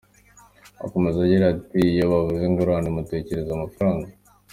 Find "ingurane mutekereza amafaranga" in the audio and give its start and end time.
2.45-4.07